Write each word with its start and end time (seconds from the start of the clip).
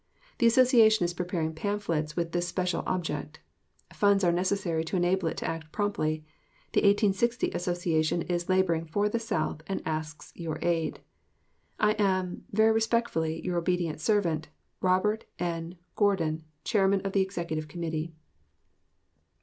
The 0.39 0.47
Association 0.47 1.03
is 1.05 1.13
preparing 1.13 1.53
pamphlets 1.53 2.15
with 2.15 2.31
this 2.31 2.47
special 2.47 2.81
object. 2.87 3.39
Funds 3.93 4.23
are 4.23 4.31
necessary 4.31 4.83
to 4.85 4.95
enable 4.97 5.27
it 5.27 5.37
to 5.37 5.47
act 5.47 5.71
promptly. 5.71 6.25
"The 6.71 6.79
1860 6.79 7.51
Association" 7.51 8.23
is 8.23 8.49
laboring 8.49 8.85
for 8.87 9.09
the 9.09 9.19
South, 9.19 9.61
and 9.67 9.79
asks 9.85 10.31
your 10.35 10.57
aid. 10.63 11.01
I 11.79 11.91
am, 11.99 12.45
very 12.51 12.71
respectfully 12.71 13.45
your 13.45 13.59
obedient 13.59 14.01
servant, 14.01 14.49
ROBERT 14.81 15.25
N. 15.37 15.77
GOURDIN, 15.95 16.45
Chairman 16.63 17.01
of 17.01 17.11
the 17.11 17.21
Executive 17.21 17.67
Committee. 17.67 18.11